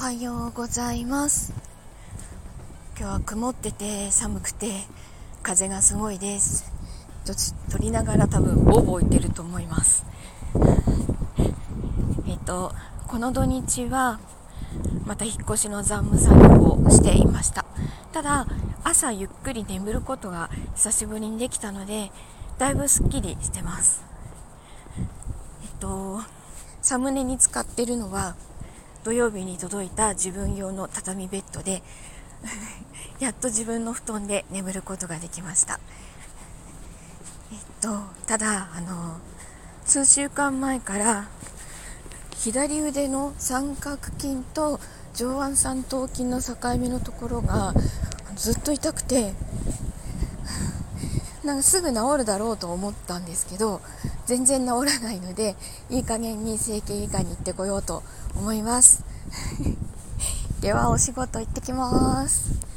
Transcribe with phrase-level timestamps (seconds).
[0.00, 1.52] はようございます。
[2.98, 4.72] 今日は曇ってて寒くて
[5.42, 6.72] 風がすごいです。
[7.70, 10.06] 撮りながら多分ボーボーいってると思います。
[12.26, 12.72] えっと
[13.08, 14.20] この土日は
[15.04, 17.66] また引っ越しの残務作業をしていました。
[18.14, 18.46] ただ
[18.82, 22.10] 朝ゆっくり眠ることが久しぶりにできたので
[22.56, 24.02] だいぶすっきりしてます。
[25.62, 26.22] えっと
[26.80, 28.34] サムネに使ってるのは
[29.04, 31.82] 土曜日に届いた自分用の畳ベッドで
[33.18, 35.80] やっと自分の布団で眠ることができました。
[37.52, 39.16] えっとただあの
[39.86, 41.28] 数週間前から
[42.36, 44.80] 左腕の三角筋と
[45.14, 47.74] 上腕三頭筋の境目のところが
[48.36, 49.34] ずっと痛くて
[51.44, 53.80] なんかすぐ治るだろうと思ったんですけど
[54.26, 55.56] 全然治らないので
[55.88, 58.02] いい加減に整形外科に行ってこようと
[58.36, 59.04] 思います。
[60.60, 62.69] ではお仕事行ってきます。